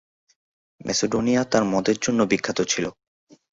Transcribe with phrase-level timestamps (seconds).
[0.81, 2.89] Macedonia তার মদের জন্য বিখ্যাত ছিলো।